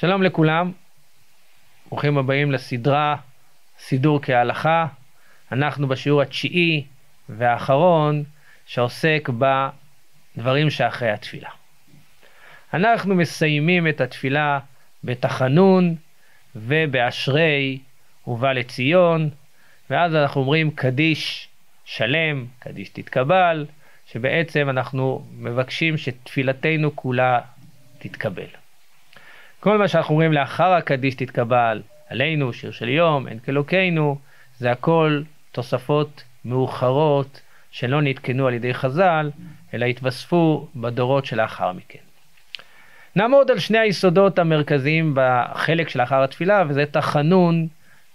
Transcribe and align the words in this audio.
שלום 0.00 0.22
לכולם, 0.22 0.72
ברוכים 1.88 2.18
הבאים 2.18 2.52
לסדרה 2.52 3.16
סידור 3.78 4.22
כהלכה. 4.22 4.86
אנחנו 5.52 5.88
בשיעור 5.88 6.22
התשיעי 6.22 6.84
והאחרון 7.28 8.24
שעוסק 8.66 9.28
בדברים 10.36 10.70
שאחרי 10.70 11.10
התפילה. 11.10 11.48
אנחנו 12.74 13.14
מסיימים 13.14 13.88
את 13.88 14.00
התפילה 14.00 14.58
בתחנון 15.04 15.94
ובאשרי 16.56 17.78
ובא 18.26 18.52
לציון, 18.52 19.30
ואז 19.90 20.14
אנחנו 20.14 20.40
אומרים 20.40 20.70
קדיש 20.70 21.48
שלם, 21.84 22.46
קדיש 22.58 22.88
תתקבל, 22.88 23.66
שבעצם 24.06 24.70
אנחנו 24.70 25.26
מבקשים 25.32 25.96
שתפילתנו 25.96 26.96
כולה 26.96 27.40
תתקבל. 27.98 28.67
כל 29.60 29.78
מה 29.78 29.88
שאנחנו 29.88 30.14
אומרים 30.14 30.32
לאחר 30.32 30.72
הקדיש 30.72 31.14
תתקבל, 31.14 31.82
עלינו, 32.08 32.52
שיר 32.52 32.70
של 32.70 32.88
יום, 32.88 33.28
אין 33.28 33.38
כאלוקינו, 33.38 34.18
זה 34.58 34.70
הכל 34.70 35.22
תוספות 35.52 36.22
מאוחרות 36.44 37.40
שלא 37.70 38.02
נתקנו 38.02 38.46
על 38.46 38.54
ידי 38.54 38.74
חז"ל, 38.74 39.30
אלא 39.74 39.86
התווספו 39.86 40.68
בדורות 40.76 41.26
שלאחר 41.26 41.72
מכן. 41.72 41.98
נעמוד 43.16 43.50
על 43.50 43.58
שני 43.58 43.78
היסודות 43.78 44.38
המרכזיים 44.38 45.12
בחלק 45.16 45.88
שלאחר 45.88 46.22
התפילה, 46.22 46.64
וזה 46.68 46.86
תחנון 46.86 47.66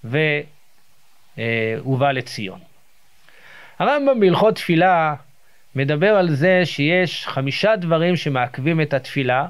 ובא 0.03 2.11
לציון. 2.13 2.59
הרמב"ם 3.79 4.19
בהלכות 4.19 4.55
תפילה 4.55 5.15
מדבר 5.75 6.15
על 6.15 6.29
זה 6.29 6.61
שיש 6.65 7.27
חמישה 7.27 7.75
דברים 7.75 8.15
שמעכבים 8.15 8.81
את 8.81 8.93
התפילה, 8.93 9.47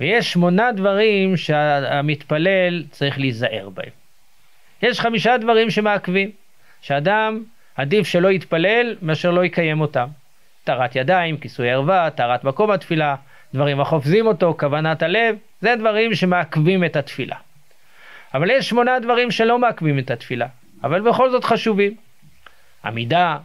ויש 0.00 0.32
שמונה 0.32 0.72
דברים 0.72 1.36
שהמתפלל 1.36 2.84
צריך 2.90 3.18
להיזהר 3.18 3.68
בהם. 3.68 3.90
יש 4.82 5.00
חמישה 5.00 5.36
דברים 5.36 5.70
שמעכבים, 5.70 6.30
שאדם 6.80 7.42
עדיף 7.76 8.06
שלא 8.06 8.28
יתפלל 8.28 8.96
מאשר 9.02 9.30
לא 9.30 9.44
יקיים 9.44 9.80
אותם. 9.80 10.08
טהרת 10.64 10.96
ידיים, 10.96 11.36
כיסוי 11.36 11.70
ערווה, 11.70 12.10
טהרת 12.10 12.44
מקום 12.44 12.70
התפילה, 12.70 13.14
דברים 13.54 13.80
החופזים 13.80 14.26
אותו, 14.26 14.54
כוונת 14.58 15.02
הלב, 15.02 15.36
זה 15.60 15.74
דברים 15.78 16.14
שמעכבים 16.14 16.84
את 16.84 16.96
התפילה. 16.96 17.36
אבל 18.34 18.50
יש 18.50 18.68
שמונה 18.68 18.98
דברים 18.98 19.30
שלא 19.30 19.58
מעכבים 19.58 19.98
את 19.98 20.10
התפילה, 20.10 20.46
אבל 20.84 21.00
בכל 21.00 21.30
זאת 21.30 21.44
חשובים. 21.44 21.94
עמידה, 22.84 23.38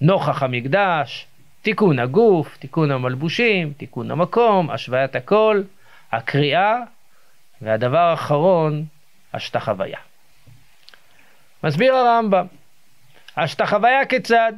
נוכח 0.00 0.42
המקדש, 0.42 1.26
תיקון 1.62 1.98
הגוף, 1.98 2.56
תיקון 2.56 2.90
המלבושים, 2.90 3.72
תיקון 3.72 4.10
המקום, 4.10 4.70
השוויית 4.70 5.16
הכל, 5.16 5.62
הקריאה, 6.12 6.76
והדבר 7.62 7.98
האחרון, 7.98 8.84
השתחוויה. 9.34 9.98
מסביר 11.64 11.94
הרמב"ם, 11.94 12.46
השתחוויה 13.36 14.06
כיצד? 14.06 14.52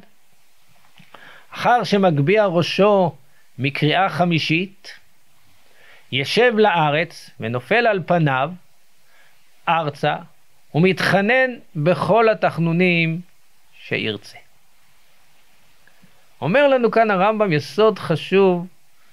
אחר 1.54 1.84
שמגביה 1.84 2.46
ראשו 2.46 3.14
מקריאה 3.58 4.08
חמישית, 4.08 4.98
ישב 6.12 6.52
לארץ 6.56 7.30
ונופל 7.40 7.86
על 7.86 8.02
פניו 8.06 8.50
ארצה 9.68 10.16
ומתחנן 10.74 11.50
בכל 11.76 12.28
התחנונים 12.28 13.20
שירצה. 13.72 14.38
אומר 16.40 16.68
לנו 16.68 16.90
כאן 16.90 17.10
הרמב"ם 17.10 17.52
יסוד 17.52 17.98
חשוב 17.98 18.66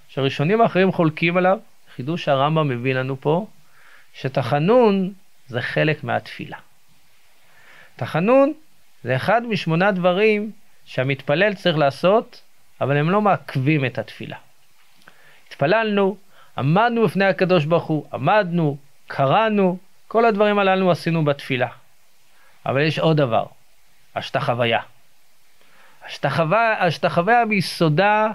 שהראשונים 0.08 0.62
האחרים 0.62 0.92
חולקים 0.92 1.38
עליו, 1.38 1.60
חידוש 1.96 2.28
הרמב"ם 2.28 2.68
מביא 2.68 2.94
לנו 2.94 3.22
פה, 3.22 3.48
שתחנון 4.14 5.14
זה 5.48 5.62
חלק 5.62 6.04
מהתפילה. 6.04 6.58
תחנון 7.96 8.54
זה 9.04 9.16
אחד 9.16 9.42
משמונה 9.46 9.92
דברים 9.92 10.52
שהמתפלל 10.86 11.54
צריך 11.54 11.78
לעשות, 11.78 12.42
אבל 12.82 12.98
הם 12.98 13.10
לא 13.10 13.22
מעכבים 13.22 13.86
את 13.86 13.98
התפילה. 13.98 14.38
התפללנו, 15.48 16.18
עמדנו 16.58 17.04
בפני 17.04 17.26
הקדוש 17.26 17.66
ברוך 17.66 17.84
הוא, 17.84 18.06
עמדנו, 18.14 18.78
קראנו, 19.08 19.78
כל 20.08 20.26
הדברים 20.26 20.60
הללו 20.60 20.92
עשינו 20.92 21.26
בתפילה. 21.26 21.68
אבל 22.66 22.82
יש 22.82 23.00
עוד 23.00 23.18
דבר, 23.18 23.46
השתחוויה. 24.16 24.82
השתחוויה 26.80 27.46
ביסודה 27.50 28.28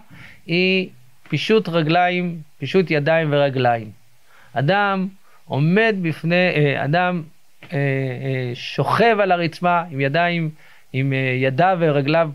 היא 0.46 0.90
פישוט 1.28 1.68
רגליים, 1.68 2.38
פישוט 2.58 2.90
ידיים 2.90 3.28
ורגליים. 3.32 3.90
אדם 4.52 5.08
עומד 5.44 5.96
בפני, 6.02 6.34
אה, 6.34 6.84
אדם 6.84 7.22
אה, 7.62 7.78
אה, 7.78 8.50
שוכב 8.54 9.16
על 9.20 9.32
הרצפה 9.32 9.80
עם 9.90 10.00
ידיים, 10.00 10.50
עם 10.92 11.12
ידיו 11.42 11.76
ורגליו 11.80 12.30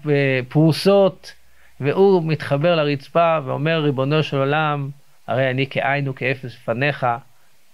פרוסות, 0.50 1.34
והוא 1.79 2.24
מתחבר 2.25 2.75
לרצפה 2.75 3.38
ואומר, 3.46 3.79
ריבונו 3.84 4.24
של 4.24 4.38
עולם, 4.38 4.90
הרי 5.28 5.50
אני 5.50 5.68
כאין 5.68 6.08
וכאפס 6.08 6.46
לפניך, 6.46 7.08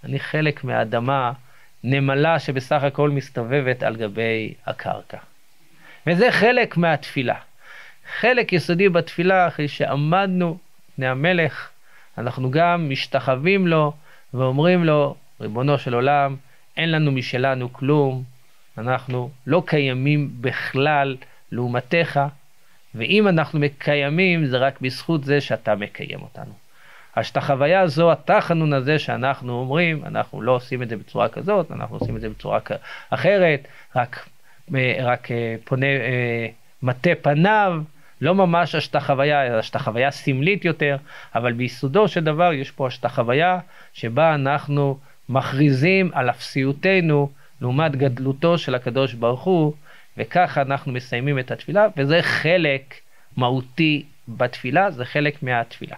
אני 0.04 0.18
חלק 0.18 0.64
מהאדמה, 0.64 1.32
נמלה 1.84 2.38
שבסך 2.38 2.82
הכל 2.82 3.10
מסתובבת 3.10 3.82
על 3.82 3.96
גבי 3.96 4.54
הקרקע. 4.66 5.18
וזה 6.06 6.32
חלק 6.32 6.76
מהתפילה. 6.76 7.34
חלק 8.20 8.52
יסודי 8.52 8.88
בתפילה, 8.88 9.48
אחרי 9.48 9.68
שעמדנו 9.68 10.58
לפני 10.98 11.08
המלך, 11.08 11.68
אנחנו 12.18 12.50
גם 12.50 12.90
משתחווים 12.90 13.66
לו 13.66 13.92
ואומרים 14.34 14.84
לו, 14.84 15.16
ריבונו 15.40 15.78
של 15.78 15.94
עולם, 15.94 16.36
אין 16.76 16.90
לנו 16.90 17.12
משלנו 17.12 17.72
כלום, 17.72 18.22
אנחנו 18.78 19.30
לא 19.46 19.62
קיימים 19.66 20.30
בכלל 20.40 21.16
לעומתך, 21.52 22.20
ואם 22.94 23.28
אנחנו 23.28 23.58
מקיימים 23.58 24.46
זה 24.46 24.58
רק 24.58 24.80
בזכות 24.80 25.24
זה 25.24 25.40
שאתה 25.40 25.74
מקיים 25.74 26.22
אותנו. 26.22 26.52
השתחוויה 27.16 27.80
הזו, 27.80 28.12
התחנון 28.12 28.72
הזה 28.72 28.98
שאנחנו 28.98 29.52
אומרים, 29.52 30.04
אנחנו 30.04 30.42
לא 30.42 30.52
עושים 30.52 30.82
את 30.82 30.88
זה 30.88 30.96
בצורה 30.96 31.28
כזאת, 31.28 31.72
אנחנו 31.72 31.96
עושים 31.96 32.16
את 32.16 32.20
זה 32.20 32.28
בצורה 32.28 32.58
אחרת, 33.10 33.68
רק, 33.96 34.28
רק 35.02 35.30
אה, 35.30 35.56
פונה, 35.64 35.86
אה, 35.86 36.46
מטה 36.82 37.10
פניו, 37.22 37.82
לא 38.20 38.34
ממש 38.34 38.74
השתחוויה, 38.74 39.46
אלא 39.46 39.58
השתחוויה 39.58 40.10
סמלית 40.10 40.64
יותר, 40.64 40.96
אבל 41.34 41.52
ביסודו 41.52 42.08
של 42.08 42.24
דבר 42.24 42.52
יש 42.52 42.70
פה 42.70 42.86
השתחוויה 42.86 43.58
שבה 43.92 44.34
אנחנו 44.34 44.98
מכריזים 45.28 46.10
על 46.14 46.30
אפסיותנו 46.30 47.30
לעומת 47.60 47.96
גדלותו 47.96 48.58
של 48.58 48.74
הקדוש 48.74 49.14
ברוך 49.14 49.42
הוא, 49.42 49.72
וככה 50.16 50.62
אנחנו 50.62 50.92
מסיימים 50.92 51.38
את 51.38 51.50
התפילה, 51.50 51.86
וזה 51.96 52.22
חלק 52.22 52.94
מהותי 53.36 54.04
בתפילה, 54.28 54.90
זה 54.90 55.04
חלק 55.04 55.42
מהתפילה. 55.42 55.96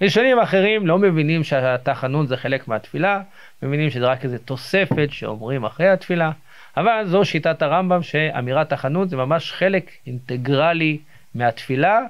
ראשונים 0.00 0.38
אחרים 0.38 0.86
לא 0.86 0.98
מבינים 0.98 1.44
שהתחנון 1.44 2.26
זה 2.26 2.36
חלק 2.36 2.68
מהתפילה, 2.68 3.20
מבינים 3.62 3.90
שזה 3.90 4.06
רק 4.06 4.24
איזה 4.24 4.38
תוספת 4.38 5.08
שאומרים 5.10 5.64
אחרי 5.64 5.88
התפילה, 5.88 6.30
אבל 6.76 7.02
זו 7.06 7.24
שיטת 7.24 7.62
הרמב"ם 7.62 8.02
שאמירת 8.02 8.70
תחנון 8.70 9.08
זה 9.08 9.16
ממש 9.16 9.52
חלק 9.52 9.90
אינטגרלי 10.06 10.98
מהתפילה, 11.36 12.00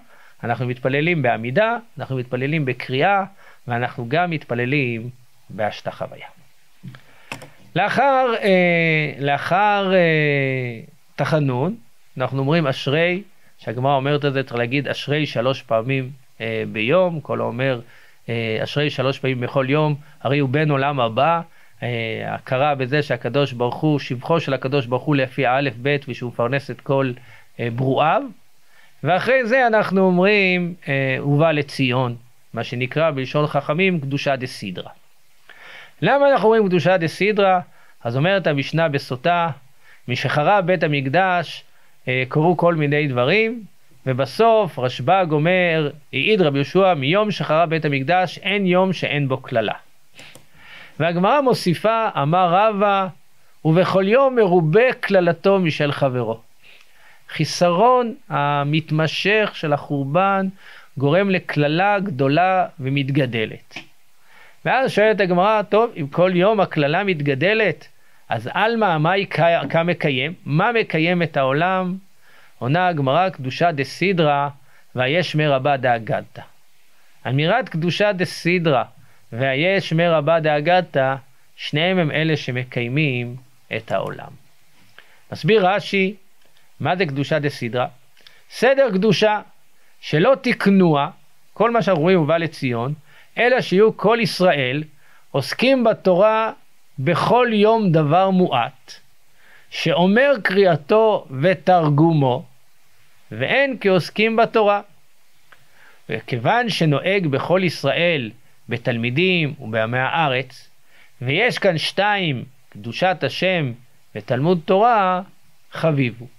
אנחנו 0.44 0.66
מתפללים 0.66 1.22
בעמידה, 1.22 1.76
אנחנו 1.98 2.16
מתפללים 2.16 2.64
בקריאה, 2.64 3.24
ואנחנו 3.68 4.08
גם 4.08 4.30
מתפללים 4.30 5.10
בהשתחוויה. 5.50 6.26
לאחר, 7.76 8.34
אה, 8.42 9.12
לאחר 9.18 9.92
אה, 9.94 10.80
תחנון, 11.16 11.76
אנחנו 12.18 12.38
אומרים 12.38 12.66
אשרי, 12.66 13.22
שהגמרא 13.58 13.96
אומרת 13.96 14.24
את 14.24 14.32
זה, 14.32 14.42
צריך 14.42 14.56
להגיד 14.56 14.88
אשרי 14.88 15.26
שלוש 15.26 15.62
פעמים 15.62 16.10
אה, 16.40 16.64
ביום, 16.72 17.20
כל 17.20 17.40
האומר 17.40 17.80
אה, 18.28 18.58
אשרי 18.62 18.90
שלוש 18.90 19.18
פעמים 19.18 19.40
בכל 19.40 19.66
יום, 19.68 19.94
הרי 20.22 20.38
הוא 20.38 20.48
בן 20.48 20.70
עולם 20.70 21.00
הבא. 21.00 21.40
אה, 21.82 22.34
הכרה 22.34 22.74
בזה 22.74 23.02
שהקדוש 23.02 23.52
ברוך 23.52 23.74
הוא, 23.74 23.98
שבחו 23.98 24.40
של 24.40 24.54
הקדוש 24.54 24.86
ברוך 24.86 25.02
הוא 25.02 25.16
לפי 25.16 25.46
א' 25.46 25.70
ב' 25.82 25.96
ושהוא 26.08 26.30
מפרנס 26.30 26.70
את 26.70 26.80
כל 26.80 27.12
אה, 27.60 27.68
ברואיו. 27.76 28.22
ואחרי 29.04 29.46
זה 29.46 29.66
אנחנו 29.66 30.00
אומרים, 30.00 30.74
אה, 30.88 31.24
ובא 31.24 31.52
לציון, 31.52 32.16
מה 32.54 32.64
שנקרא 32.64 33.10
בלשון 33.10 33.46
חכמים 33.46 34.00
קדושה 34.00 34.36
דה 34.36 34.46
סידרה. 34.46 34.90
למה 36.02 36.30
אנחנו 36.30 36.44
אומרים 36.48 36.68
קדושה 36.68 36.96
דה 36.96 37.08
סידרה? 37.08 37.60
אז 38.04 38.16
אומרת 38.16 38.46
המשנה 38.46 38.88
בסוטה, 38.88 39.48
משחרב 40.08 40.66
בית 40.66 40.82
המקדש 40.82 41.64
אה, 42.08 42.22
קרו 42.28 42.56
כל 42.56 42.74
מיני 42.74 43.08
דברים, 43.08 43.62
ובסוף 44.06 44.78
רשב"ג 44.78 45.26
אומר, 45.30 45.90
העיד 46.12 46.40
רבי 46.40 46.58
יהושע, 46.58 46.94
מיום 46.94 47.30
שחרב 47.30 47.70
בית 47.70 47.84
המקדש 47.84 48.38
אין 48.38 48.66
יום 48.66 48.92
שאין 48.92 49.28
בו 49.28 49.36
קללה. 49.36 49.74
והגמרא 51.00 51.40
מוסיפה, 51.40 52.08
אמר 52.22 52.48
רבא, 52.50 53.06
ובכל 53.64 54.08
יום 54.08 54.36
מרובה 54.36 54.92
קללתו 54.92 55.58
משל 55.58 55.92
חברו. 55.92 56.45
חיסרון 57.28 58.14
המתמשך 58.28 59.50
של 59.54 59.72
החורבן 59.72 60.48
גורם 60.98 61.30
לקללה 61.30 61.98
גדולה 61.98 62.66
ומתגדלת. 62.80 63.74
ואז 64.64 64.92
שואלת 64.92 65.20
הגמרא, 65.20 65.62
טוב, 65.62 65.92
אם 65.96 66.06
כל 66.06 66.30
יום 66.34 66.60
הקללה 66.60 67.04
מתגדלת, 67.04 67.88
אז 68.28 68.50
עלמא, 68.52 68.98
מה 68.98 69.12
מקיים? 69.84 70.34
מה 70.44 70.72
מקיים 70.72 71.22
את 71.22 71.36
העולם? 71.36 71.96
עונה 72.58 72.88
הגמרא, 72.88 73.28
קדושה 73.28 73.72
דסידרא, 73.72 74.48
ויש 74.96 75.34
מרבה 75.34 75.76
דאגדתא. 75.76 76.42
אמירת 77.28 77.68
קדושה 77.68 78.12
דסידרא 78.12 78.84
והיש 79.32 79.92
מרבה 79.92 80.40
דאגדתא, 80.40 81.14
שניהם 81.56 81.98
הם 81.98 82.10
אלה 82.10 82.36
שמקיימים 82.36 83.36
את 83.76 83.92
העולם. 83.92 84.30
מסביר 85.32 85.68
רש"י, 85.68 86.14
מה 86.80 86.96
זה 86.96 87.06
קדושה 87.06 87.38
דסידרא? 87.38 87.86
סדר 88.50 88.90
קדושה 88.92 89.40
שלא 90.00 90.36
תקנוה, 90.42 91.10
כל 91.52 91.70
מה 91.70 91.82
שאנחנו 91.82 92.02
רואים 92.02 92.20
ובא 92.20 92.36
לציון, 92.36 92.94
אלא 93.38 93.60
שיהיו 93.60 93.96
כל 93.96 94.18
ישראל 94.20 94.84
עוסקים 95.30 95.84
בתורה 95.84 96.52
בכל 96.98 97.48
יום 97.52 97.92
דבר 97.92 98.30
מועט, 98.30 98.92
שאומר 99.70 100.32
קריאתו 100.42 101.26
ותרגומו, 101.42 102.44
ואין 103.32 103.76
כעוסקים 103.80 104.36
בתורה. 104.36 104.80
וכיוון 106.08 106.68
שנוהג 106.68 107.26
בכל 107.26 107.60
ישראל 107.64 108.30
בתלמידים 108.68 109.54
ובעמי 109.60 109.98
הארץ, 109.98 110.70
ויש 111.22 111.58
כאן 111.58 111.78
שתיים, 111.78 112.44
קדושת 112.68 113.16
השם 113.22 113.72
ותלמוד 114.14 114.60
תורה, 114.64 115.22
חביבו. 115.72 116.35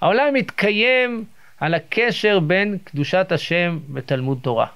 העולם 0.00 0.34
מתקיים 0.34 1.24
על 1.60 1.74
הקשר 1.74 2.40
בין 2.40 2.78
קדושת 2.84 3.32
השם 3.32 3.78
ותלמוד 3.94 4.38
תורה. 4.42 4.66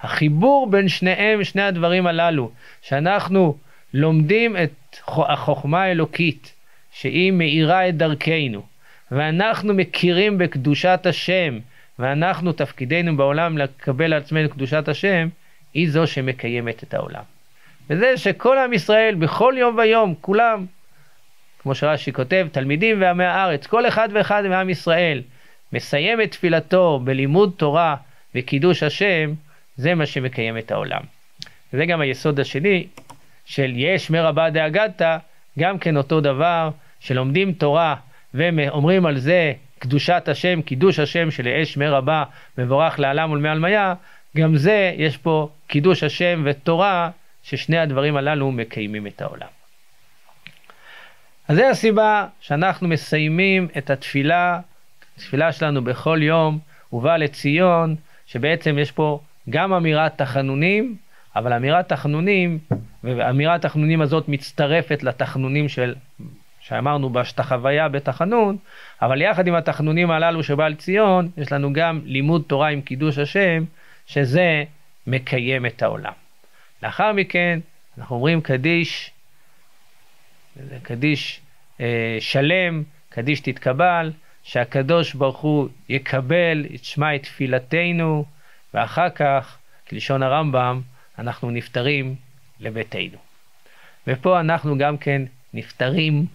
החיבור 0.00 0.70
בין 0.70 0.88
שניהם, 0.88 1.44
שני 1.44 1.62
הדברים 1.62 2.06
הללו, 2.06 2.50
שאנחנו 2.82 3.56
לומדים 3.94 4.56
את 4.56 4.96
החוכמה 5.06 5.82
האלוקית, 5.82 6.54
שהיא 6.92 7.32
מאירה 7.32 7.88
את 7.88 7.96
דרכנו, 7.96 8.62
ואנחנו 9.10 9.74
מכירים 9.74 10.38
בקדושת 10.38 11.00
השם, 11.04 11.58
ואנחנו 11.98 12.52
תפקידנו 12.52 13.16
בעולם 13.16 13.58
לקבל 13.58 14.04
על 14.04 14.12
עצמנו 14.12 14.48
קדושת 14.48 14.88
השם, 14.88 15.28
היא 15.74 15.90
זו 15.90 16.06
שמקיימת 16.06 16.82
את 16.82 16.94
העולם. 16.94 17.22
וזה 17.90 18.16
שכל 18.16 18.58
עם 18.58 18.72
ישראל 18.72 19.14
בכל 19.14 19.54
יום 19.56 19.78
ויום, 19.78 20.14
כולם, 20.20 20.66
כמו 21.62 21.74
שרש"י 21.74 22.12
כותב, 22.12 22.46
תלמידים 22.52 23.00
ועמי 23.00 23.24
הארץ, 23.24 23.66
כל 23.66 23.88
אחד 23.88 24.08
ואחד 24.12 24.46
מעם 24.46 24.70
ישראל, 24.70 25.22
מסיים 25.72 26.20
את 26.20 26.30
תפילתו 26.30 27.00
בלימוד 27.04 27.52
תורה 27.56 27.96
וקידוש 28.34 28.82
השם, 28.82 29.32
זה 29.76 29.94
מה 29.94 30.06
שמקיים 30.06 30.58
את 30.58 30.70
העולם. 30.70 31.00
וזה 31.72 31.86
גם 31.86 32.00
היסוד 32.00 32.40
השני 32.40 32.86
של 33.44 33.72
יש 33.74 34.10
מרבה 34.10 34.50
דאגתא, 34.50 35.16
גם 35.58 35.78
כן 35.78 35.96
אותו 35.96 36.20
דבר, 36.20 36.70
שלומדים 37.00 37.52
תורה 37.52 37.94
ואומרים 38.34 39.06
על 39.06 39.18
זה 39.18 39.52
קדושת 39.78 40.22
השם, 40.26 40.62
קידוש 40.62 40.98
השם 40.98 41.30
של 41.30 41.48
אש 41.48 41.76
מרבה, 41.76 42.24
מבורך 42.58 42.98
לעלם 42.98 43.30
ולמעלמיה, 43.30 43.94
גם 44.36 44.56
זה 44.56 44.92
יש 44.96 45.16
פה 45.16 45.48
קידוש 45.66 46.02
השם 46.02 46.42
ותורה, 46.44 47.10
ששני 47.42 47.78
הדברים 47.78 48.16
הללו 48.16 48.52
מקיימים 48.52 49.06
את 49.06 49.22
העולם. 49.22 49.59
אז 51.50 51.56
זו 51.56 51.64
הסיבה 51.64 52.26
שאנחנו 52.40 52.88
מסיימים 52.88 53.68
את 53.78 53.90
התפילה, 53.90 54.60
התפילה 55.16 55.52
שלנו 55.52 55.84
בכל 55.84 56.18
יום, 56.22 56.58
ובא 56.92 57.16
לציון, 57.16 57.96
שבעצם 58.26 58.78
יש 58.78 58.92
פה 58.92 59.20
גם 59.50 59.72
אמירת 59.72 60.18
תחנונים, 60.18 60.96
אבל 61.36 61.52
אמירת 61.52 61.88
תחנונים, 61.88 62.58
ואמירת 63.04 63.62
תחנונים 63.62 64.00
הזאת 64.00 64.28
מצטרפת 64.28 65.02
לתחנונים 65.02 65.68
של, 65.68 65.94
שאמרנו 66.60 67.10
בשתחוויה 67.10 67.88
בתחנון, 67.88 68.56
אבל 69.02 69.22
יחד 69.22 69.46
עם 69.46 69.54
התחנונים 69.54 70.10
הללו 70.10 70.42
שבא 70.42 70.68
לציון, 70.68 71.30
יש 71.36 71.52
לנו 71.52 71.72
גם 71.72 72.00
לימוד 72.04 72.42
תורה 72.46 72.68
עם 72.68 72.80
קידוש 72.80 73.18
השם, 73.18 73.64
שזה 74.06 74.64
מקיים 75.06 75.66
את 75.66 75.82
העולם. 75.82 76.12
לאחר 76.82 77.12
מכן 77.12 77.60
אנחנו 77.98 78.16
אומרים 78.16 78.40
קדיש, 78.40 79.10
קדיש 80.82 81.40
אה, 81.80 82.16
שלם, 82.20 82.82
קדיש 83.08 83.40
תתקבל, 83.40 84.12
שהקדוש 84.42 85.14
ברוך 85.14 85.38
הוא 85.38 85.68
יקבל, 85.88 86.66
ישמע 86.70 87.14
את 87.14 87.22
תפילתנו, 87.22 88.24
ואחר 88.74 89.10
כך, 89.10 89.58
כלשון 89.88 90.22
הרמב"ם, 90.22 90.80
אנחנו 91.18 91.50
נפטרים 91.50 92.14
לביתנו. 92.60 93.18
ופה 94.06 94.40
אנחנו 94.40 94.78
גם 94.78 94.98
כן 94.98 95.22
נפטרים 95.54 96.26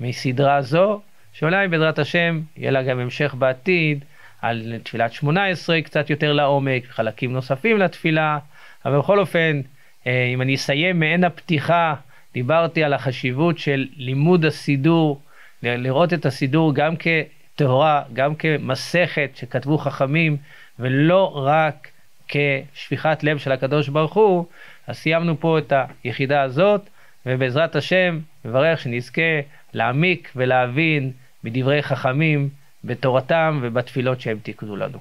מסדרה 0.00 0.62
זו, 0.62 1.00
שאולי 1.32 1.68
בעזרת 1.68 1.98
השם 1.98 2.40
יהיה 2.56 2.70
לה 2.70 2.82
גם 2.82 2.98
המשך 2.98 3.34
בעתיד 3.38 4.04
על 4.42 4.74
תפילת 4.82 5.12
שמונה 5.12 5.46
עשרה 5.46 5.82
קצת 5.82 6.10
יותר 6.10 6.32
לעומק, 6.32 6.86
חלקים 6.86 7.32
נוספים 7.32 7.78
לתפילה, 7.78 8.38
אבל 8.84 8.98
בכל 8.98 9.18
אופן, 9.18 9.60
אה, 10.06 10.30
אם 10.34 10.42
אני 10.42 10.54
אסיים 10.54 11.00
מעין 11.00 11.24
הפתיחה, 11.24 11.94
דיברתי 12.34 12.84
על 12.84 12.92
החשיבות 12.92 13.58
של 13.58 13.86
לימוד 13.96 14.44
הסידור, 14.44 15.20
לראות 15.62 16.12
את 16.12 16.26
הסידור 16.26 16.74
גם 16.74 16.94
כטהורה, 16.96 18.02
גם 18.12 18.34
כמסכת 18.34 19.30
שכתבו 19.34 19.78
חכמים, 19.78 20.36
ולא 20.78 21.32
רק 21.46 21.88
כשפיכת 22.28 23.18
לב 23.22 23.38
של 23.38 23.52
הקדוש 23.52 23.88
ברוך 23.88 24.14
הוא, 24.14 24.46
אז 24.86 24.96
סיימנו 24.96 25.40
פה 25.40 25.58
את 25.58 25.72
היחידה 26.04 26.42
הזאת, 26.42 26.80
ובעזרת 27.26 27.76
השם, 27.76 28.18
מברך 28.44 28.80
שנזכה 28.80 29.40
להעמיק 29.72 30.32
ולהבין 30.36 31.12
מדברי 31.44 31.82
חכמים 31.82 32.48
בתורתם 32.84 33.60
ובתפילות 33.62 34.20
שהם 34.20 34.38
תיקנו 34.42 34.76
לנו. 34.76 34.98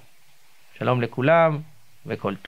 שלום 0.77 1.01
לכולם 1.01 1.59
וכל 2.06 2.36
טוב. 2.36 2.41